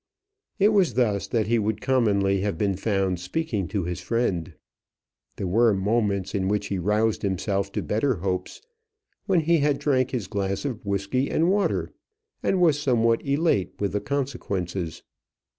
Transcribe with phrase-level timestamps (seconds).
[0.57, 4.51] It was thus that he would commonly have been found speaking to his friend.
[5.35, 8.63] There were moments in which he roused himself to better hopes,
[9.27, 11.91] when he had drank his glass of whisky and water,
[12.41, 15.03] and was somewhat elate with the consequences.